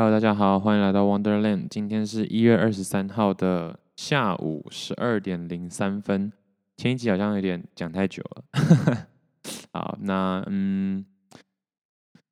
[0.00, 1.68] Hello，大家好，欢迎来到 Wonderland。
[1.68, 6.32] 今天是一月二十三号的下午十二点零三分。
[6.78, 9.08] 前一集好像有点讲太久了。
[9.74, 11.04] 好，那嗯，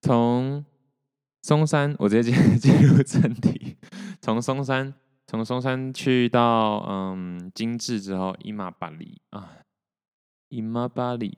[0.01, 0.65] 从
[1.43, 3.76] 松山，我直接进进入正题。
[4.22, 4.94] 从松山，
[5.26, 9.58] 从松山去到嗯精致之后，伊玛巴里啊，
[10.48, 11.37] 伊玛巴里，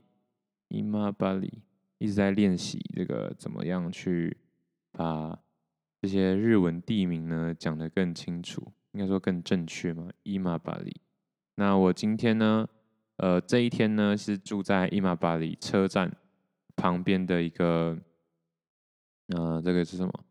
[0.69, 1.65] 伊玛巴里，
[1.99, 4.37] 一直在练习这个怎么样去
[4.93, 5.37] 把。
[6.01, 10.09] 这些日文地名呢，讲得更清楚，应该说更正确嘛。
[10.23, 11.01] 伊玛巴里。
[11.57, 12.67] 那我今天呢，
[13.17, 16.11] 呃，这一天呢是住在伊玛巴里车站
[16.75, 17.99] 旁边的一个，
[19.29, 20.25] 呃，这个是什么？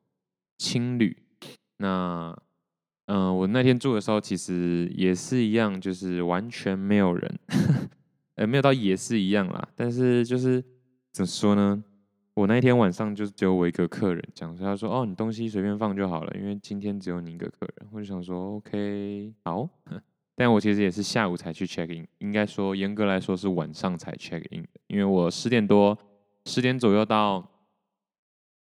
[0.57, 1.15] 青旅。
[1.77, 2.35] 那，
[3.05, 7.39] 嗯、呃，我那天住的时候，其实也是一样，就是完全没有人，
[8.35, 9.69] 呃，没有到也是一样啦。
[9.75, 10.63] 但是就是
[11.11, 11.83] 怎么说呢？
[12.39, 17.89] 我那一天晚上就只有我一个客人，讲说他说哦，你东西随便放就好了，因为今天只有你一个客人。
[17.91, 19.67] 我就想说 OK 好，
[20.35, 25.97] 但我其实也是下午才去 check in，应该说严格来说是晚上才 check in，因为我十点多
[26.45, 27.45] 十点左右到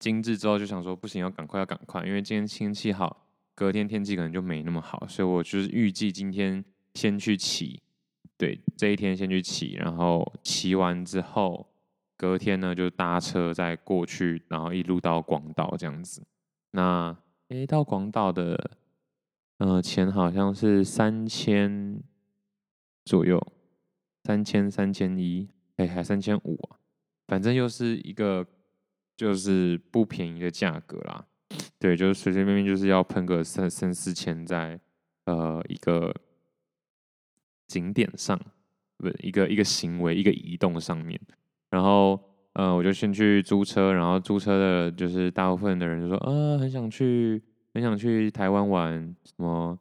[0.00, 7.80] 精致之后就想说不行，要赶快要赶快，因为今天天气好，隔天天气可能就没那么好，所以我就是预计今天先去骑，
[8.36, 11.64] 对，这一天先去骑，然后骑完之后。
[12.18, 16.26] 隔天呢，就搭车再过去，然后一路到广岛这样子。
[16.72, 17.16] 那
[17.48, 18.72] 诶，到广岛的，
[19.58, 22.02] 呃，钱好像是三千
[23.04, 23.40] 左右，
[24.24, 26.76] 三千三千一，哎，还三千五啊，
[27.28, 28.44] 反正又是一个
[29.16, 31.24] 就是不便宜的价格啦。
[31.78, 34.78] 对，就是随随便便就是要喷个三三四千在
[35.26, 36.12] 呃一个
[37.68, 38.36] 景点上，
[38.96, 41.20] 不一个一个行为一个移动上面。
[41.70, 42.18] 然后，
[42.54, 47.42] 呃，我就先去租车，然后租车的就是大部分的人就说，啊，很想去，
[47.74, 49.78] 很想去台湾玩，什么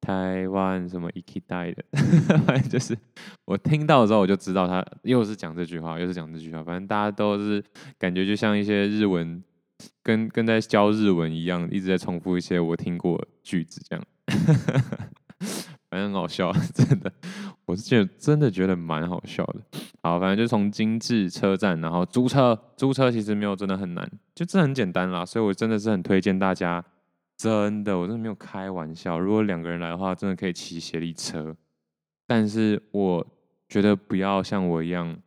[0.00, 1.84] 台湾什么 ikitai 的，
[2.46, 2.96] 反正就是
[3.44, 7.62] 我听到的时候我就知道他又是讲这句话，又是讲这句话，反正大家都是
[7.98, 9.42] 感觉就像一些日文，
[10.02, 14.04] 跟跟在教日文一样，一直在重复一些我听过句子这样。
[15.88, 17.12] 反正很好笑， 真的，
[17.66, 19.60] 我是觉得真的觉得蛮好笑的。
[20.00, 25.26] 好，反正就从精致车站，然后租车，租车其实没有真的很难，就这很简单啦。
[25.26, 26.84] 所以我真的是很推荐大家，
[27.36, 29.18] 真的，我真的没有开玩笑。
[29.18, 31.56] 如果两个人来的话，真的可以骑协力车，
[32.24, 33.26] 但是我
[33.68, 35.18] 觉得不要像我一样，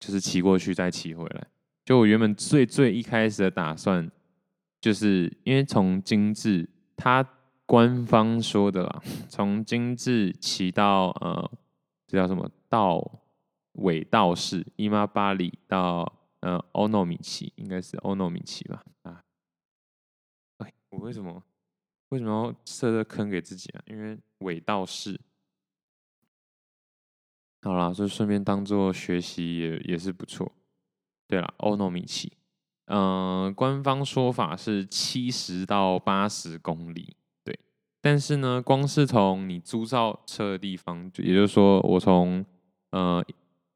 [0.00, 1.46] 就是骑过去再骑回来。
[1.84, 4.10] 就我原本最最一开始的打算，
[4.80, 7.24] 就是因为从精致它。
[7.66, 11.50] 官方说的啦，从精致骑到呃，
[12.06, 13.22] 这叫什么道
[13.72, 18.84] 尾道市伊玛巴里到呃欧诺米奇，应该是欧诺米奇吧？
[19.02, 19.24] 啊，
[20.58, 21.42] 哎，我为什么
[22.10, 23.82] 为什么要设这个坑给自己啊？
[23.86, 25.18] 因为尾道市，
[27.62, 30.52] 好啦，就顺便当做学习也也是不错。
[31.26, 32.36] 对了，欧诺米奇，
[32.84, 37.16] 嗯、呃，官方说法是七十到八十公里。
[38.06, 42.44] 但是呢，光是从你租到车的地方，也就是说，我从
[42.90, 43.24] 呃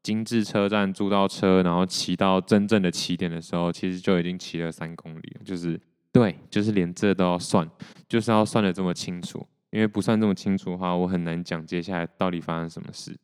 [0.03, 5.35] 精致车站租到车，然后骑到真正的起点的时候，其实就已经骑了三公里。
[5.43, 5.81] 就是
[6.11, 7.67] 对，就是连这都要算，
[8.07, 9.43] 就是要算得这么清楚。
[9.71, 13.17] 因为不算这么清楚的话，我很难讲接下来到底发生什么事。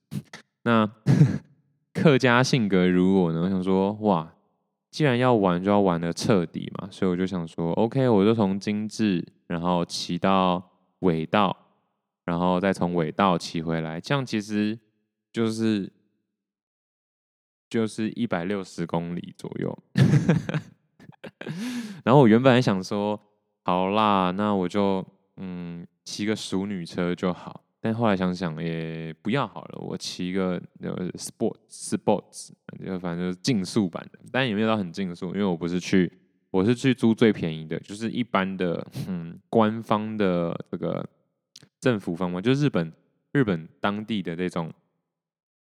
[0.64, 0.90] 那
[1.94, 4.34] 客家性格如我呢，我想说，哇，
[4.90, 6.88] 既然要玩，就要玩得彻底嘛。
[6.90, 10.72] 所以我就想说，OK，我就从精致，然后骑到。
[11.00, 11.56] 尾道，
[12.26, 14.78] 然后再从尾道骑回来，这样其实
[15.32, 15.92] 就是
[17.70, 19.78] 就是一百六十公里左右。
[22.04, 23.20] 然后我原本还想说，
[23.64, 25.06] 好啦，那我就
[25.38, 27.62] 嗯骑个淑女车就好。
[27.82, 32.50] 但后来想想也不要好了，我骑个呃 sport sports，
[32.84, 36.12] 就反正就是竞速版的，但也没有到很竞速，因为我不是去。
[36.56, 41.06] 我是去租最便宜的，就是一般的，嗯，官方的这个
[41.82, 42.90] 政府方嘛，就日本
[43.34, 44.72] 日本当地的这种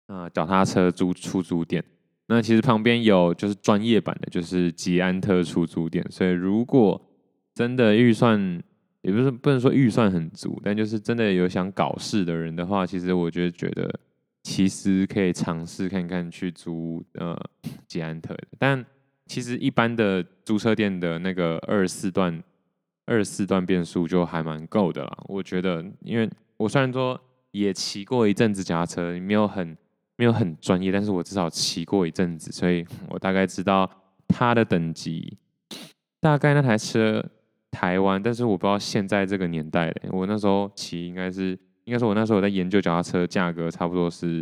[0.08, 1.84] 啊脚踏车租出租店。
[2.28, 6.06] 那其实旁边有就是专业版的，就是捷安特出租店。
[6.10, 7.02] 所以如果
[7.54, 8.40] 真的预算，
[9.02, 14.00] 也不是不能说预算很足，但就是真的有想搞事的人的话，其实我觉得觉得
[14.44, 17.38] 其实可以尝试看看去租呃
[17.86, 18.86] 捷安特的，但。
[19.30, 22.44] 其实一般的租车店的那个二四段、
[23.06, 25.18] 二四段变速就还蛮够的啦。
[25.28, 26.28] 我觉得，因为
[26.58, 27.18] 我虽然说
[27.52, 29.78] 也骑过一阵子脚踏车，没有很
[30.18, 33.90] 没有很专业，但是我至少骑过一阵子，所以 我大概知道
[34.28, 35.38] 它的等级。
[36.20, 37.24] 大概那台车
[37.70, 41.52] 台湾，但是我不知道现在这个年代的，我那时候骑应该是，
[41.86, 44.42] 应该说我那时候我在研究脚踏车价格，差不多是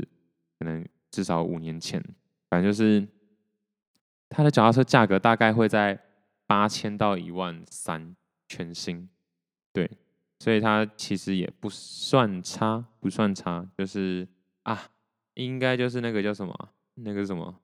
[0.58, 2.02] 可能至少五年前，
[2.50, 3.06] 反正就是
[4.30, 6.00] 它的脚踏车价格大概会在
[6.46, 8.16] 八千到一万三
[8.48, 9.10] 全新，
[9.74, 9.90] 对，
[10.40, 14.28] 所以它其实也不算差，不算差，就是
[14.64, 14.90] 啊，
[15.34, 17.60] 应该就是那个叫什么，那个什么，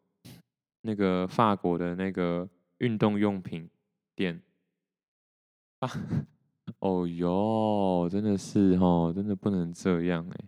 [0.81, 2.47] 那个法国的那个
[2.79, 3.69] 运动用品
[4.15, 4.41] 店。
[5.79, 5.89] 啊，
[6.79, 10.45] 哦哟，真的是哦，真的不能这样哎！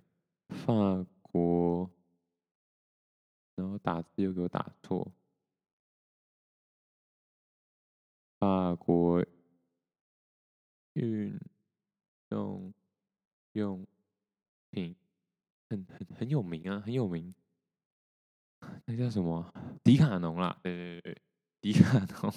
[0.49, 1.89] 法国，
[3.55, 5.11] 然后打字又给我打错，
[8.45, 9.25] 法国
[10.93, 11.35] 运
[12.29, 12.71] 动
[13.53, 13.83] 用
[14.69, 14.95] 品
[15.67, 17.33] 很很很有名啊，很有名，
[18.85, 19.51] 那叫什么？
[19.83, 21.17] 迪卡侬啦，对对对，
[21.59, 22.31] 迪卡侬，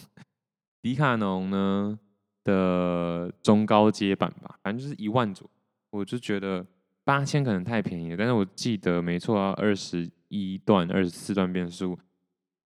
[0.81, 2.01] 迪卡侬呢？
[2.43, 5.51] 的中高阶版吧，反正就是一万左，
[5.91, 6.67] 我就觉得
[7.05, 8.17] 八千可能太便宜了。
[8.17, 11.99] 但是我记得没错啊，二十一段、二十四段变速，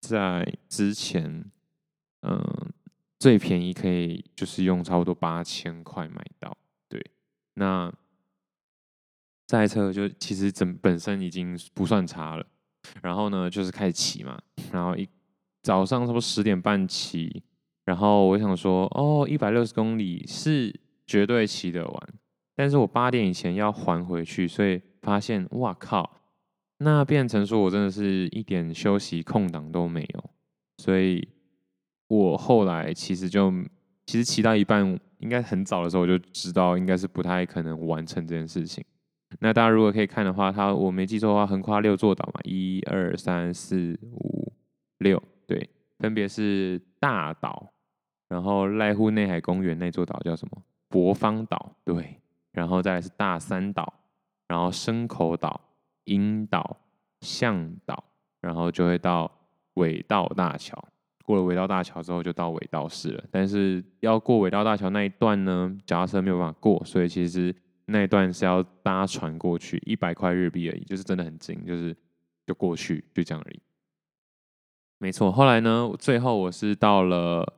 [0.02, 1.52] 在之前，
[2.22, 2.74] 嗯，
[3.20, 6.58] 最便宜可以就是用差不多八千块买到。
[6.88, 7.12] 对，
[7.56, 7.92] 那
[9.46, 12.46] 这台车就其实整本身已经不算差了。
[13.02, 14.42] 然后呢，就是开始骑嘛，
[14.72, 15.08] 然后一
[15.62, 17.44] 早上差不多十点半骑。
[17.84, 22.10] 然后我想说，哦，一百六十公里是绝对骑得完，
[22.54, 26.20] 但是我八点以前要还回去，所以发现，哇靠，
[26.80, 30.30] 那变成说我真的是一点休息空档都没有，
[30.80, 31.26] 所以
[32.08, 33.52] 我后来其实就
[34.06, 38.84] 其实骑到一半，应该很早的时候我就知道应该是不太可能完成这件事情。
[39.40, 44.54] 那大家如果可以看的话，它我没记错的话，横跨六座岛嘛，一二三四五
[45.00, 45.70] 六，对，
[46.00, 47.72] 分别是大岛。
[48.30, 50.62] 然后濑户内海公园那座岛叫什么？
[50.90, 52.22] 博方岛，对。
[52.52, 53.94] 然后再来是大三岛，
[54.48, 55.60] 然后牲口岛、
[56.06, 56.78] 樱岛、
[57.22, 58.04] 向岛，
[58.42, 59.32] 然后就会到
[59.76, 60.82] 尾道大桥。
[61.28, 63.22] 过了尾道大桥之后，就到尾道市了。
[63.30, 67.54] 但是要过尾道大桥那一段呢，脚踏车没有办法过，所以其实
[67.88, 71.94] 那一段是要搭船过去，一百块日币而已，就是真的很近，就是
[72.46, 73.60] 就过去就这样而已。
[75.00, 77.54] 没错，后来呢，最后我是到了。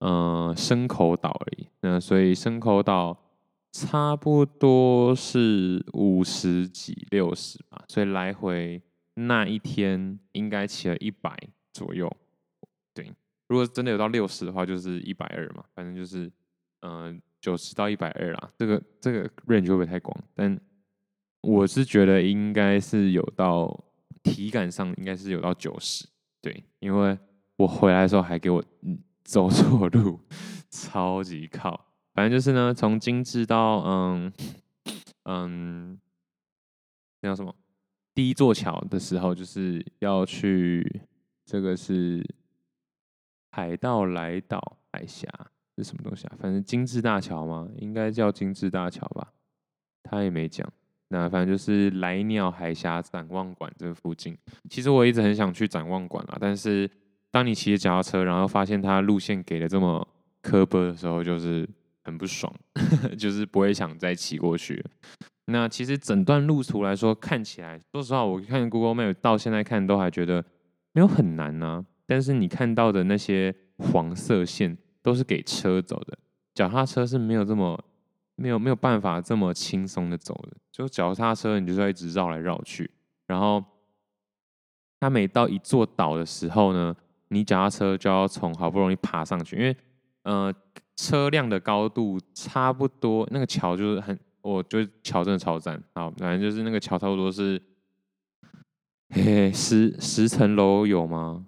[0.00, 1.66] 嗯，牲口岛而已。
[1.80, 3.16] 那所以牲口岛
[3.72, 7.82] 差不多是五十几六十吧。
[7.88, 8.82] 所以来回
[9.14, 11.34] 那一天应该骑了一百
[11.72, 12.14] 左右。
[12.96, 13.14] 对，
[13.46, 15.62] 如果真的有到六十的话，就是一百二嘛。
[15.74, 16.32] 反正就是
[16.80, 18.52] 嗯九十到一百二啦。
[18.56, 20.18] 这个这个 range 会不会太广？
[20.34, 20.58] 但
[21.42, 23.84] 我是觉得应该是有到
[24.22, 26.08] 体感上应该是有到九十。
[26.40, 27.18] 对，因为
[27.56, 28.64] 我回来的时候还给我。
[29.26, 30.20] 走错路，
[30.70, 31.88] 超级靠。
[32.14, 34.32] 反正就是呢，从精致到嗯
[35.24, 36.00] 嗯，
[37.20, 37.52] 那叫什么？
[38.14, 41.02] 第一座桥的时候，就是要去
[41.44, 42.24] 这个是
[43.56, 45.26] 海道来岛海峡
[45.78, 46.36] 是什么东西啊？
[46.38, 47.66] 反正精致大桥吗？
[47.78, 49.32] 应该叫精致大桥吧？
[50.02, 50.70] 他也没讲。
[51.08, 54.36] 那反正就是来鸟海峡展望馆这附近。
[54.68, 56.90] 其实我一直很想去展望馆啊，但是。
[57.28, 60.06] 当你骑着脚踏车，然后发现它路线给的这么
[60.40, 61.68] 磕巴的时候，就是
[62.02, 62.50] 很不爽，
[63.18, 64.82] 就是不会想再骑过去。
[65.46, 70.42] 那其实整段路途来说，看起来，说实话，我看 Google Map 到现在看都还觉得
[70.92, 76.16] 没有很难呢、但是你看到的那些黄色线都是给车走的，
[76.54, 77.84] 脚踏车是没有这么
[78.36, 80.56] 没有没有办法这么轻松的走的。
[80.70, 82.90] 就脚踏车，你就是要一直绕来绕去。
[83.26, 83.64] 然后
[85.00, 86.94] 它每到一座岛的时候呢，
[87.28, 89.76] 你脚踏车就要从好不容易爬上去，因为
[90.22, 90.54] 呃
[90.94, 95.82] 车辆的高度差不多，那个桥就是很，我觉得桥真的超赞。
[95.94, 97.60] 好，反正就是那个桥差不多是，
[99.10, 101.44] 嘿嘿，十十层楼有吗？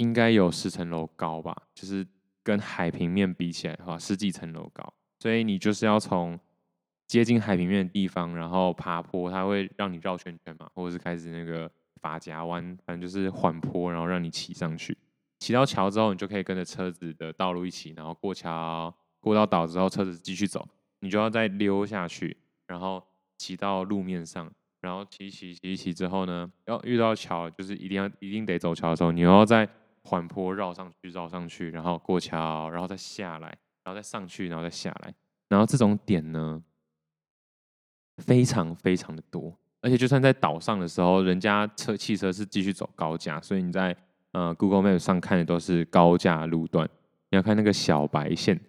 [0.00, 2.06] 应该有十层楼高吧，就是
[2.42, 4.92] 跟海平面比起来的话，十几层楼高。
[5.18, 6.38] 所以你就是要从
[7.06, 11.70] 接近海平面的地方，然后爬坡，它会让你绕圈圈嘛，或者是开始那个。
[12.02, 14.96] 发夹弯，反正就是缓坡，然后让你骑上去。
[15.38, 18.90] 骑到桥之后，你就可以跟着车子的道路一起，然后过桥，
[19.20, 20.66] 过到岛之后，车子继续走，
[21.00, 22.34] 你就要再溜下去，
[22.66, 29.68] 然后骑到路面上，然后骑骑骑骑之后呢，要遇到桥，就是一定要一定得走桥的时候，你要再
[30.02, 33.48] 缓坡绕上去，绕上去，然后过桥，然后再下来，
[33.84, 35.14] 然后再上去，然后再下来，
[35.48, 36.62] 然后这种点呢，
[38.18, 39.56] 非常非常的多。
[39.82, 43.96] 而且就算在岛上的时候，人家车汽车是继续走高架，所以你在
[44.32, 46.88] 呃 Google Map 上看的都是高架路段。
[47.30, 48.60] 你要看那个小白线，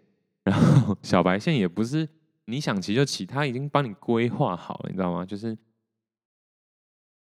[0.44, 2.08] 然后小白线也不是
[2.46, 5.26] 你想骑就骑，他已经帮你规划好了，你知道吗？
[5.26, 5.58] 就是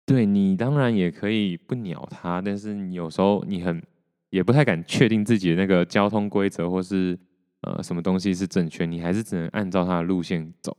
[0.04, 3.82] 对你当然也可以不鸟他，但是你有时候你很
[4.30, 7.18] 也不太敢确定自己的那个交通规则或是
[7.62, 10.76] 呃什么东西是正确，你还是只能按照他的路线走。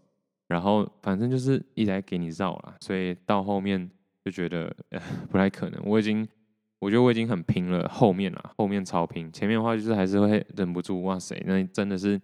[0.48, 3.90] 然后反正就是一直在给你绕了，所以到后面
[4.26, 4.76] 就觉得
[5.30, 5.82] 不太可能。
[5.86, 6.28] 我已经。
[6.82, 12.18] 我觉得我已经很拼了，后面啦，后面超拼，前面的话就是还是会忍不住，哇塞，那真的是，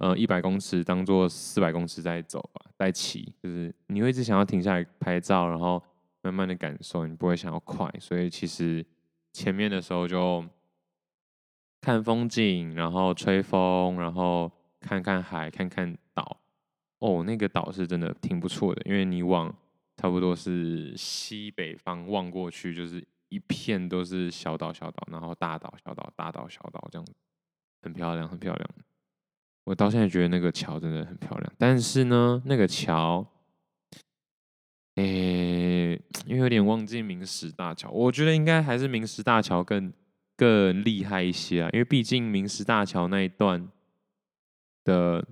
[0.00, 5.80] 呃，一百公尺当做四百公尺在走吧，在骑，就是你会一直想要停下来拍照，然后
[6.22, 8.84] 慢慢的感受，你不会想要快，所以其实
[9.34, 10.42] 前面的时候就
[11.82, 14.50] 看风景，然后吹风，然后
[14.80, 16.40] 看看海，看看岛，
[17.00, 19.54] 哦，那个岛是真的挺不错的，因为你往
[19.98, 23.06] 差不多是西北方望过去就是。
[23.30, 27.06] 一片都是小岛，小岛，然后大岛，小岛，大岛，小岛，这样，
[27.82, 28.70] 很漂亮，很漂亮。
[29.64, 33.26] 我到现在觉得那个桥真的很漂亮，但是呢，那个桥，
[34.96, 39.92] 诶、欸，因为有点忘记明石大桥，我觉得应该还是明石大桥更
[40.36, 43.68] 更厉害一些啊，因为毕竟明石大桥那一段
[44.84, 45.26] 的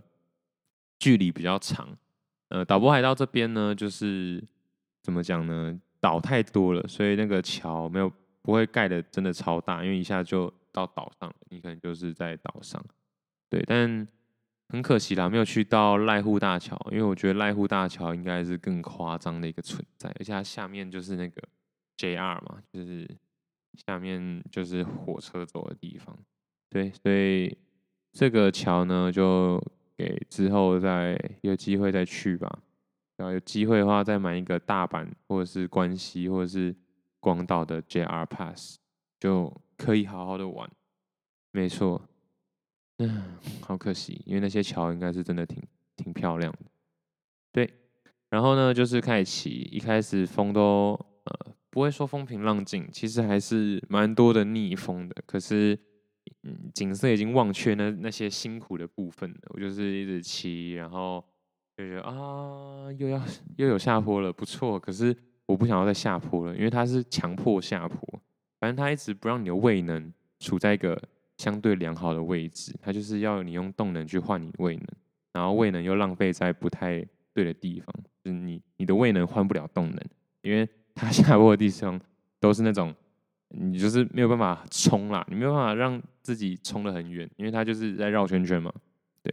[0.99, 1.97] 距离比较长。
[2.49, 4.43] 呃，岛波海道这边呢，就是
[5.03, 5.81] 怎么讲呢？
[6.01, 12.85] 岛太多了，所以那个桥没有不会盖的真的超大，因为一下就到岛上，你可能就是在岛上，
[13.49, 14.07] 对，但
[14.73, 21.43] 很可惜啦，没有去到濑户大桥，因为我觉得濑户大桥应该是更夸张的一个存在，而且它下面就是那个
[21.99, 23.07] JR 嘛，就是
[23.75, 26.19] 下面就是火车走的地方，
[26.71, 27.55] 对，所以
[28.13, 29.63] 这个桥呢，就
[29.95, 32.61] 给之后再有机会再去吧。
[33.19, 36.75] 然后有机会的话，再买一个大阪或者是关西或者是
[37.21, 38.79] 广岛的 JR Pass，
[39.21, 40.69] 就可以好好的玩。
[41.53, 42.09] 没错，
[43.07, 43.23] 嗯，
[43.61, 45.63] 好可惜，因为那些桥应该是真的挺
[45.97, 46.71] 挺漂亮的。
[47.53, 47.69] 对，
[48.31, 50.93] 然后呢，就是开始骑，一开始风都
[51.25, 55.17] 呃不会说风平浪静，其实还是蛮多的逆风的。
[55.27, 55.79] 可是，
[56.43, 61.25] 嗯，景色已经忘却那那些辛苦的部分了，我就是一直骑，然后。
[61.75, 63.19] 就觉得啊，又要
[63.57, 64.79] 又有下坡了，不错。
[64.79, 65.17] 可是
[65.47, 67.99] 我不想要再下坡了，因为它是强迫下坡。
[68.61, 71.03] 反正它一直不让你的胃能处在一个
[71.39, 74.87] 相对良好的位置，它就是要你用动能去换你位能，
[75.33, 77.95] 然后位能又浪费在不太对的地方。
[78.23, 80.01] 就是你你的位能换不了动能，
[80.43, 82.01] 因为它下坡的地方
[82.39, 82.95] 都是那种
[83.49, 88.73] 你就是没有办法冲啦，你没有办法让自己冲得很远，因为它就是在绕圈圈嘛。
[89.23, 89.33] 对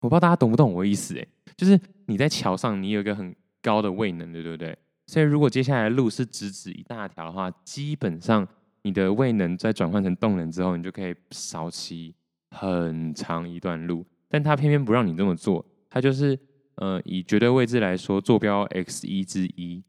[0.00, 4.76] 我不知道大家懂不懂我的意思诶，就是你在桥上，你有一个很高的位能，对不对？
[5.06, 8.46] 所以如果接下来的路是直直一大条的话，基本上
[8.86, 12.14] 你的位能在转换成动能之后，你就可以少骑
[12.50, 14.06] 很长一段路。
[14.28, 16.38] 但他偏偏不让你这么做，他就是
[16.76, 19.82] 呃以绝对位置来说，坐标 x 一之一，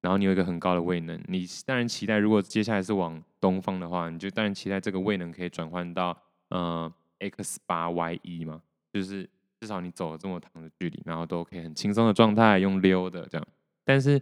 [0.00, 6.16] 然后你有一个很高的位能，你当然期待如果接下来是往东方的话，你就当然期待这个位能可以转换到
[6.50, 8.62] 呃 x 八 y 一嘛，
[8.92, 9.28] 就是。
[9.58, 13.46] 至少你走了这么长的距离，然后都可以很轻松的状态用溜的这样。
[13.86, 14.20] 但是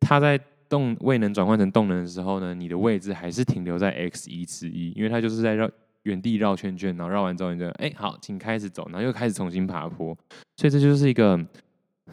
[0.00, 5.70] 他在动位能转换成动能的时候呢，你的位置还是停留在 x 一之一，因为它就是在绕
[6.04, 10.16] 原地绕圈圈，然后绕完之后你就哎、好，请开始走，然后又开始重新爬坡。
[10.56, 11.36] 所以这就是一个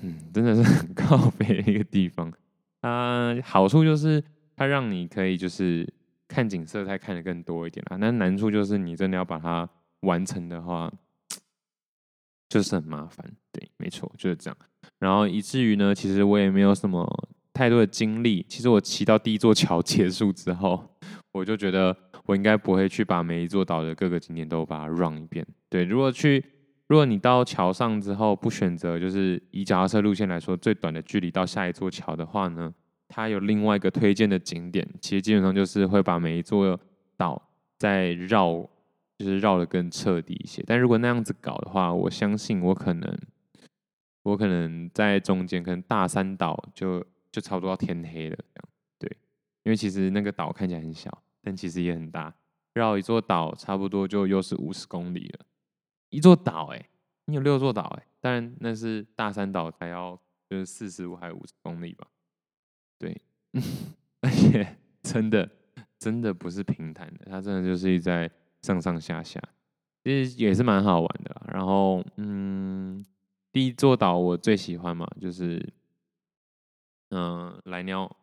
[0.01, 2.33] 嗯，真的是很靠北的一个地方。
[2.81, 4.21] 啊好处就是
[4.55, 5.87] 它让你可以就是
[6.27, 7.95] 看景色，再看得更多一点啦。
[7.95, 9.69] 那难处就是你真的要把它
[10.01, 10.91] 完成的话。
[12.49, 14.57] 就是很麻烦，对，没错，就是这样。
[14.99, 17.05] 然后以至于呢，其实我也没有什么
[17.57, 18.45] 太多的精力。
[18.47, 20.87] 其实我骑到第一座桥结束之后，
[21.33, 21.95] 我就觉得
[22.25, 25.45] 我应该不会去把每一座岛的各个景点都把它 run 一遍。
[25.69, 26.43] 对，如果去，
[26.87, 32.73] 如果你到桥上之后不选择，就是以脚踏车路线来说最短的距离到下一座桥的话呢，
[33.07, 36.79] 它有另外一个推荐的景点，其实基本上就是会把每一座
[37.17, 38.69] 岛再绕。
[39.19, 43.17] 就是绕的更彻底一些，但如果那样子搞的话，我相信我可能，
[44.21, 48.69] 我可能在中间，可能大三岛就就差不多要天黑了这样，
[49.00, 49.17] 对，
[49.63, 52.34] 因为其实那个岛看起来很小，但其实也很大，
[52.74, 55.46] 绕一座岛差不多就又是五十公里了，
[56.10, 56.89] 一座岛哎、
[57.25, 60.19] 你有六座岛哎、欸，当然那是大三岛才要
[60.50, 62.07] 就是四十五还五十公里吧，
[62.98, 63.22] 对，
[64.22, 65.50] 而且真的
[65.98, 68.31] 真的不是平坦的，它真的就是在。
[68.63, 69.39] 上上下下，
[70.03, 71.46] 其实也是蛮好玩的啦。
[71.53, 73.05] 然后，嗯，
[73.51, 75.63] 第一座岛我最喜欢嘛，就是，
[77.09, 78.17] 嗯，莱鸟，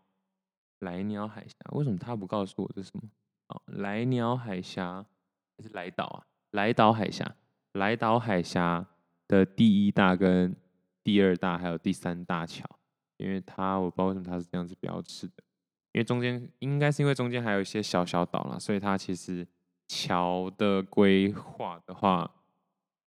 [0.81, 1.55] 莱鸟海峡。
[1.73, 3.09] 为什么他不告诉我这是什么？
[3.49, 5.05] 哦，莱鸟海峡
[5.57, 6.27] 还是莱岛啊？
[6.51, 7.37] 莱岛海峡。
[7.73, 8.87] 来岛海峡
[9.27, 10.55] 的第一大跟
[11.03, 12.65] 第二大还有第三大桥，
[13.17, 15.43] 因为它我不知道为什么它是这样子标志的，
[15.91, 19.45] 因为中间应该是因为中间还有一些小小岛啦，所以它其实
[19.89, 22.31] 桥的规划的话，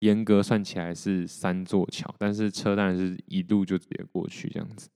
[0.01, 4.89] 严格算起来是三座桥，但是车当然是一路就直接过去这样子。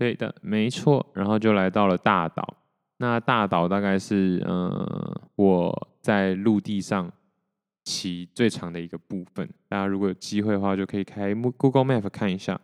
[0.00, 2.56] 对的，没错，然后就来到了大岛。
[2.96, 7.12] 那大岛大概是呃我在陆地上
[7.84, 9.46] 骑最长的一个部分。
[9.68, 12.58] 大家如果有机会的话，就可以开 Google Map 看一下。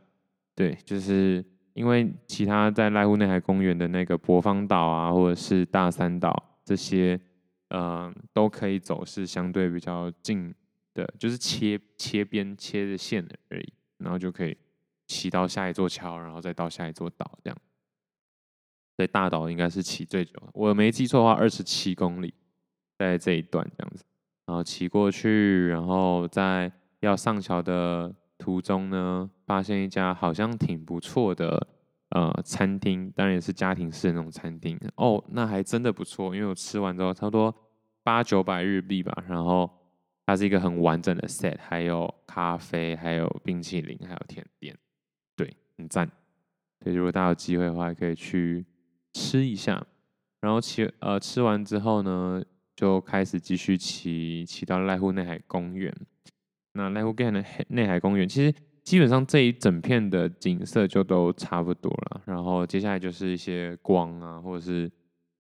[0.54, 7.20] 对，就是因为其他在濑户内海公园的那个博方岛啊，或者是大三岛这些，
[7.68, 10.54] 呃，都可以走是相对比较近
[10.94, 14.56] 的，就是切切边切的线而已，然后就可以
[15.06, 17.56] 骑到下一座桥，然后再到下一座岛这样。
[18.96, 22.32] 在大岛应该是骑最久，我没记错的话，二十七公里
[22.98, 24.04] 在这一段这样子，
[24.46, 31.68] 然后骑过去，然后在要上桥的途中呢，发现一家好像挺不错的
[32.08, 34.80] 呃餐厅，当然也是家庭式的那种餐厅。
[34.94, 37.54] 哦，那还真的不错，因为我吃完之后差不多
[38.02, 39.70] 八九百日币吧，然后
[40.24, 44.74] 它是一个很完整的 set，还有咖啡，还有冰淇淋，还有甜点，
[45.78, 46.10] 很赞。
[46.82, 48.64] 所以如果大家有机会的话，可以去。
[49.18, 49.82] 吃一下，
[50.42, 55.90] 然后骑呃吃完之后呢，就开始继续骑骑到濑户内海公园。
[56.74, 57.14] 那濑户
[57.68, 62.20] 内海公园其实基本上这一整片的景色就都差不多了。
[62.26, 64.86] 然后接下来就是一些光啊，或者是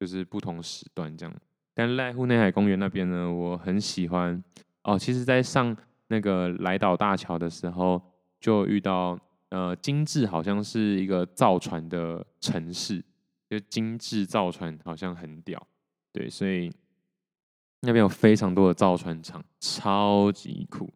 [0.00, 1.34] 就是不同时段这样。
[1.74, 4.42] 但濑户内海公园那边呢，我很喜欢
[4.84, 4.98] 哦。
[4.98, 5.76] 其实，在上
[6.08, 8.00] 那个来岛大桥的时候，
[8.40, 13.04] 就遇到呃精致好像是一个造船的城市。
[13.48, 15.64] 就精致造船好像很屌，
[16.12, 16.68] 对，所以
[17.82, 20.92] 那边有非常多的造船厂，超级酷。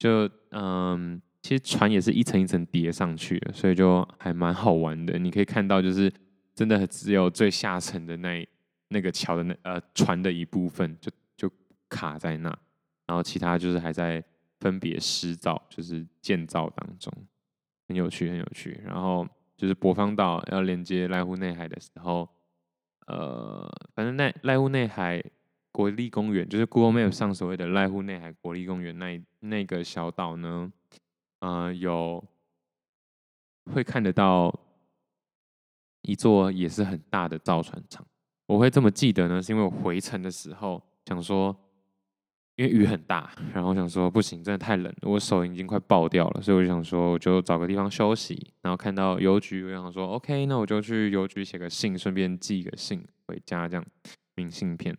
[0.00, 5.16] 就嗯，其实船也是一层一层叠上去的，所以就还蛮好玩的。
[5.16, 6.12] 你可以看到，就是
[6.56, 8.44] 真的只有最下层的那
[8.88, 11.48] 那个桥的那呃船的一部分就就
[11.88, 12.48] 卡在那，
[13.06, 14.20] 然后其他就是还在
[14.58, 17.12] 分别施造，就是建造当中，
[17.92, 18.80] 很有趣，很有趣。
[18.84, 19.26] 然后。
[19.54, 22.28] 就是博方岛要连接濑户内海的时候，
[23.06, 25.22] 呃，反正濑濑户内海
[25.70, 30.72] 国立公园，就是 Google Map 上所谓的濑户内海国立公园那那个小岛呢，
[31.38, 32.24] 呃，有
[33.72, 34.52] 会看得到
[36.00, 38.04] 一座也是很大的造船厂。
[38.46, 41.56] 我会这么记得呢，是因为我回程的时候想说。
[42.56, 48.52] 因为雨很大，然后我想说不行，真的太冷了，我手已经快爆掉了，所以我就想说，我就找个地方休息。
[48.60, 53.84] 然后看到邮局，我想说，OK，那我就去邮局写个信，顺便寄个信回家，这样
[54.36, 54.96] 明信片。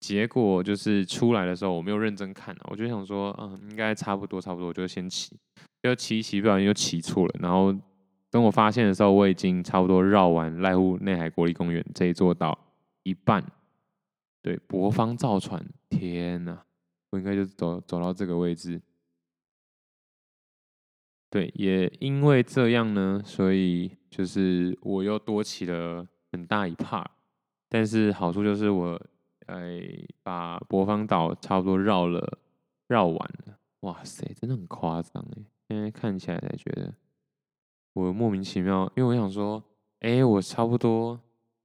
[0.00, 5.36] 结果就是出来的时候，我没有认真看，我就想说，嗯，应该差不多，差不多，我就先骑。
[5.82, 7.34] 就骑一骑，不小心又骑错了。
[7.40, 7.74] 然后
[8.30, 12.56] 等我发现的时候，我已经差不多绕完濑户内海国立公园这一座岛
[13.02, 13.44] 一半。
[14.40, 16.60] 对，博方造船，天呐！
[17.10, 18.82] 我应该就走走到这个位置，
[21.30, 27.06] 对，也因为这样呢，所以就是我又多骑了很大一 part，
[27.66, 29.00] 但是好处就是我
[29.46, 29.88] 哎
[30.22, 32.38] 把博方岛差不多绕了
[32.88, 35.42] 绕完了，哇塞，真的很夸张哎！
[35.66, 36.92] 现在看起来才觉得
[37.94, 39.64] 我莫名其妙，因为我想说，
[40.00, 41.18] 哎，我差不多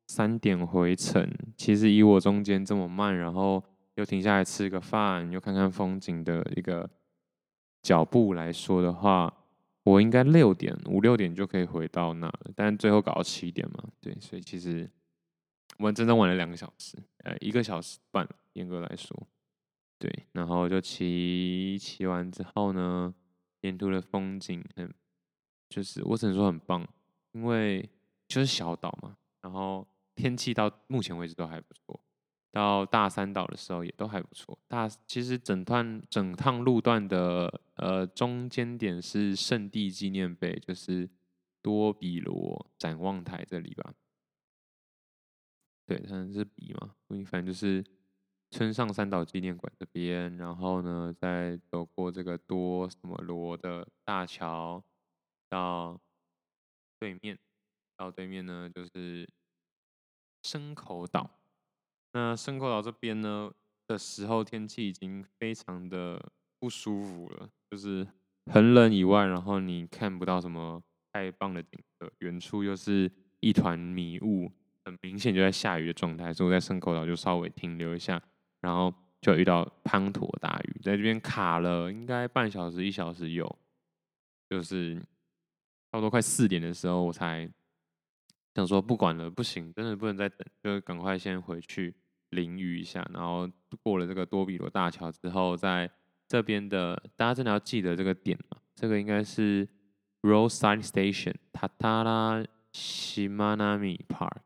[0.08, 3.62] 三点回程，其实以我中间这么慢，然后。
[3.96, 6.90] 又停下来吃个饭，又看看风景的一个
[7.82, 9.34] 脚步来说的话，
[9.84, 14.90] 我应该六点五六点就可以回到那了，但最后搞到七点嘛，对，所以其实
[15.78, 19.28] 我们真的玩了两个小时，呃，一个小时半，严格来说，
[20.00, 23.14] 对，然后就骑骑完之后呢，
[23.62, 24.94] 沿途的风景很，
[25.70, 26.88] 就是我只能说很棒，
[27.34, 27.88] 因为
[28.28, 32.00] 就是小岛嘛，然后天气到目前为止都还不错。
[32.54, 34.56] 到大三岛的时候也都还不错。
[34.68, 41.10] 大其实整段整趟路段的呃中间点是圣地纪念碑，就是
[41.64, 43.96] 多比罗展望台这里吧。
[45.88, 47.84] 对，可能是比嘛，反正就是
[48.52, 50.38] 村上三岛纪念馆这边。
[50.38, 54.84] 然后呢，再走过这个多什么罗的大桥，
[55.50, 56.00] 到
[57.00, 57.40] 对面，
[57.98, 59.28] 到对面呢就是
[60.44, 61.40] 牲口岛。
[62.14, 63.52] 那圣口岛这边呢
[63.88, 68.08] 的时候，天气已经非常的不舒服了，就是
[68.52, 74.52] 很冷以外，然后你看不到什么太棒的景色，远处又是一团迷雾，
[74.86, 78.22] 很明显就在下雨的状态，所以我在圣口岛就稍微停留一下，
[78.62, 83.60] 然后就遇到滂沱大雨，在这边卡了应该半小时一小时有，
[84.50, 84.96] 就是
[85.92, 87.50] 差不多快四点的时候，我才
[88.54, 91.96] 想说不管了，不行，真的不能再等，就赶快先回去
[92.34, 93.50] 淋雨一下，然后
[93.82, 95.90] 过了这个多比罗大桥之后，在
[96.28, 99.68] 这边的大家真的要记得这个点嘛，这个应该是
[100.22, 104.38] Roadside Station Tatara Shimanami Park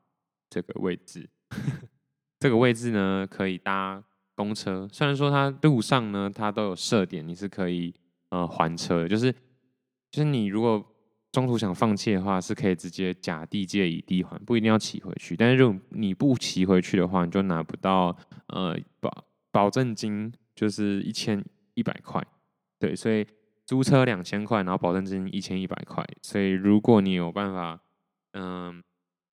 [0.50, 1.30] 这个位置。
[2.40, 4.04] 这个位置呢，可以搭
[4.36, 4.88] 公车。
[4.92, 7.96] 虽然说它路上呢，它都有设点，你是可以
[8.30, 9.32] 呃还车的，就是
[10.12, 10.86] 就是你如果
[11.38, 15.36] 中途想放弃的话，是可以直接假地借乙地还，不一定要骑回去。
[15.36, 21.46] 但是如果你不骑回去的话，你就拿不到呃保保证金，就是一千
[21.76, 22.26] 一百块。
[22.80, 23.24] 对，所以
[23.68, 26.04] 租车两千块，然后保证金一千一百块。
[26.24, 27.80] 所以如果你有办法，
[28.32, 28.76] 嗯、呃。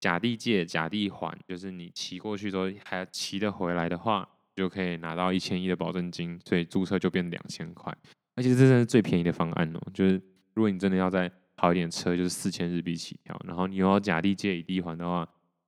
[0.01, 7.97] 甲地借假地还，就是你骑过去之后还骑得回来的话，就可以拿到一千一的保证金，所以租车就变两千块。
[8.35, 10.21] 而且这真是最便宜的方案哦，就是
[10.53, 11.31] 如果你真的要在
[11.63, 15.25] 好一点车，就是四千日币起跳，然后你又要假地借乙地还的话，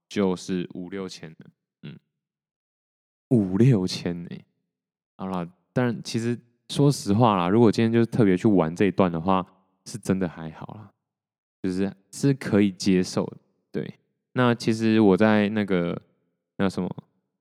[0.09, 1.45] 就是五六千的，
[1.83, 1.97] 嗯，
[3.29, 4.29] 五六千呢。
[5.15, 9.47] 好了，但其实说实话啦，如果今天就是特别去玩这一段的话，
[9.85, 10.91] 是真的还好啦，
[11.63, 13.37] 就是是可以接受的，
[13.71, 13.93] 对。
[14.33, 15.97] 那其实我在那个
[16.57, 16.93] 那什么，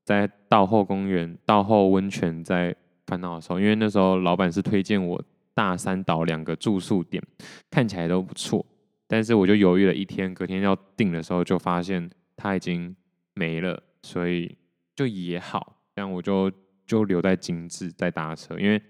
[0.05, 2.73] 在道后公园、道后温泉在
[3.05, 5.21] 烦恼的时候，因为那时候老板是推荐我
[5.55, 7.23] 大三岛两个住宿点，
[7.71, 8.65] 看起来都不错，
[9.07, 12.95] 但是我就犹豫了一天，隔天要订的时候就发现它已经
[13.35, 14.59] 没了，所以
[14.97, 16.51] 就也好，这样我就
[16.87, 18.83] 就留在金治再搭车，因为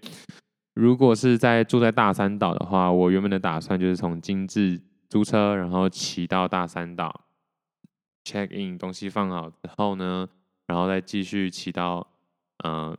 [0.73, 7.21] 如果是在住在大三岛的话，我原本的打算就是从金治租车，然后骑到大三岛。
[8.25, 10.27] check in 东西放好之后呢，
[10.65, 12.05] 然后再继续骑到
[12.63, 12.97] 嗯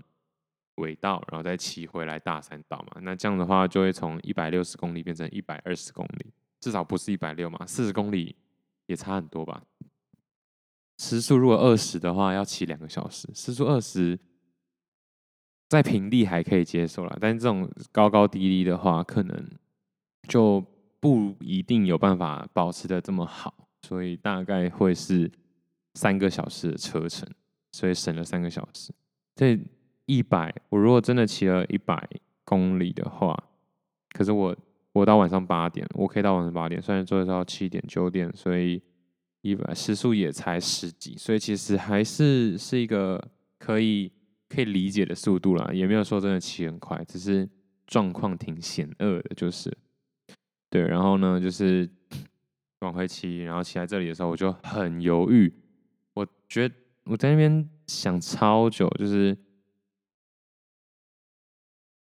[0.77, 3.01] 尾道，然后再骑回来大三岛嘛。
[3.03, 8.37] 那这样的话就会从一百六十公里变成一百二十公里，至少不是一百六嘛，四十公里
[8.87, 9.62] 也差很多吧。
[10.99, 13.29] 时速如果二十的话，要骑两个小时。
[13.35, 14.19] 时速二十
[15.69, 19.51] 在平地还可以接受啦，但这种高高低低的话，可能
[20.29, 20.65] 就
[21.01, 23.69] 不一定有办法保持的这么好。
[23.83, 25.31] 所以大概会是
[25.95, 27.29] 三个小时的车程，
[27.73, 28.93] 所以省了三个小时。
[29.35, 29.57] 这
[30.07, 32.09] 一百，我如果真的骑了一百
[32.45, 33.37] 公里的话，
[34.11, 34.57] 可是我
[34.92, 38.83] 我到晚上八点，我可以到晚上八点，虽然做到七点九点，所以
[39.42, 43.23] 一百时速也才十几，所以其实还是是一个
[43.59, 44.11] 可以
[44.49, 47.49] 可以理解的速度啦，也没有说真的骑很快，只是
[47.87, 49.77] 状况挺险恶的，就是
[50.71, 50.83] 对。
[50.88, 51.88] 然后呢，就是。
[52.81, 55.51] 往回骑，然后骑在这里的时候，我就很犹豫。
[56.12, 56.75] 我觉得
[57.07, 59.35] 我在那边想超久，就是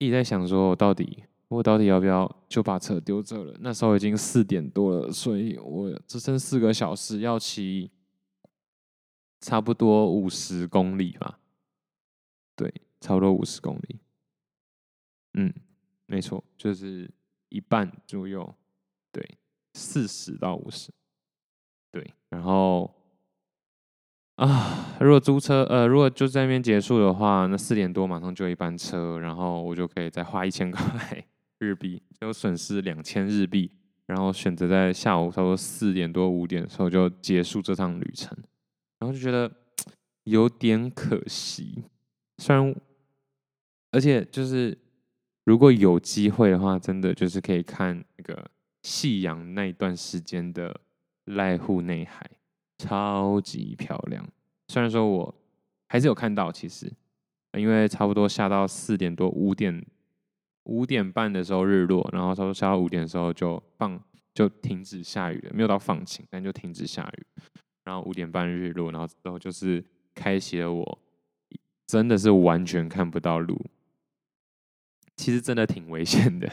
[0.00, 3.54] 一直在想，说我到底我到底要不要就把车丢这了？
[3.60, 7.90] 那时候已经四点多了，所以我只剩四个小时要骑，
[9.40, 11.38] 差不多五十公里吧。
[12.56, 14.00] 对，差不多五十公里。
[15.34, 15.54] 嗯，
[16.06, 17.08] 没错，就是
[17.50, 18.54] 一半左右。
[19.12, 19.38] 对。
[19.72, 20.90] 四十到五十，
[21.92, 22.92] 对，然后
[24.40, 30.82] 啊，如果租车，呃，如果就在那边结束的话，那四点多马上就一班车，然后我就可以再花一千块
[31.58, 33.70] 日币，就损失两千日币，
[34.06, 38.34] 然后选择在下午差不多四点多五点的时候就结束这趟旅程，
[38.98, 39.52] 然后就觉得
[40.24, 41.84] 有点可惜，
[42.38, 42.74] 虽然，
[43.90, 44.78] 而且就是
[45.44, 48.50] 如果有机会的话，真的就是可以看那个。
[48.82, 50.80] 夕阳那一段时间的
[51.26, 52.30] 濑户内海
[52.80, 54.26] 超级漂亮，
[54.68, 55.34] 虽然说我
[55.88, 56.90] 还是有看到，其实。
[57.58, 59.84] 因为差不多下到四点多五点
[60.66, 64.00] 五点半的时候日落，然后差不多下到五点的时候就放
[64.32, 67.26] 就停止下雨了，没有到放晴，但就停止下雨，
[67.82, 70.98] 然后五点半日落，然后之后就是开启了我
[71.88, 73.60] 真的是完全看不到路，
[75.16, 76.48] 其实真的挺危险的。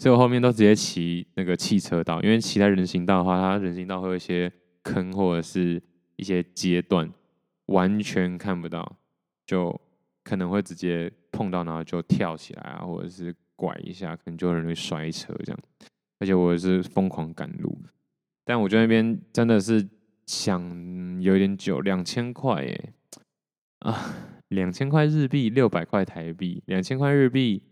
[0.00, 5.82] 所以我后面都直接骑那个汽车道，因为骑在人行道的话，它人行道会有一些坑或者是
[6.16, 7.12] 一些阶段，
[7.66, 8.96] 完全看不到，
[9.46, 9.80] 就
[10.22, 15.58] 可能会直接碰到，然后就跳起来啊，或者是拐一下，可能就很容易摔车这样。
[16.18, 17.76] 而且我是疯狂赶路，
[18.44, 19.88] 但我觉得那边真的是
[20.26, 22.92] 想有点久，两千块耶，
[23.80, 24.14] 啊，
[24.48, 27.62] 两千块日币，六百块台币，两千块日币。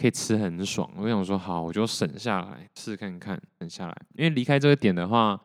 [0.00, 3.96] 可以吃很爽，我想说好，我就省下来试看看，省下来。
[4.14, 5.36] 因为离开这个点的话，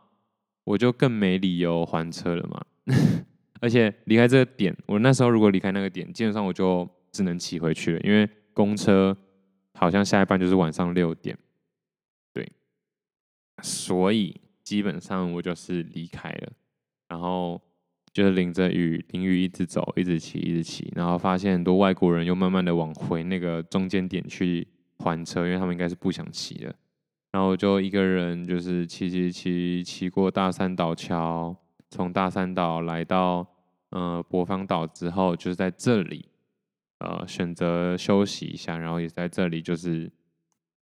[0.63, 2.65] 我就更没理由还车了嘛。
[3.61, 9.15] 而且离开这个点，我那时候如果离开那个点，基本上我就只能骑回去了，因为公车
[9.73, 11.37] 好像下一班就是晚上六点，
[12.33, 12.51] 对，
[13.61, 16.51] 所以基本上我就是离开了，
[17.07, 17.61] 然后
[18.11, 26.75] 就是淋着雨，淋雨一直走，一直骑，一直骑，然后发现很多外国人又慢慢的往回那个中间点去还车，因为他们应该是不想骑了，
[27.33, 31.53] 然后我就一个人就是骑骑骑骑过大三岛桥，
[31.89, 33.45] 从大三岛来到。
[33.95, 36.27] 呃，博芳岛之后就是在这里，
[36.97, 40.11] 呃，选择休息一下，然后也在这里就是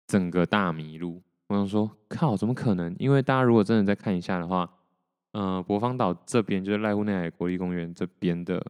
[0.05, 1.19] 整个大迷路。
[1.47, 2.95] 我想说，靠，怎么可能？
[2.99, 4.71] 因为大家如果真的再看一下的话，
[5.31, 8.63] 呃，博芳岛这边就是濑户内海国立公园这边的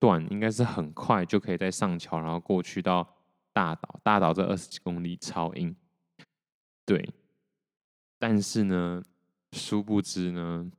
[0.00, 3.06] 段，应该是很快就可以再上桥，然后过去到
[3.52, 4.00] 大岛。
[4.02, 5.76] 大岛这二十几公里超硬，
[6.86, 7.06] 对。
[8.22, 9.02] 但是呢，
[9.50, 10.70] 殊不知呢。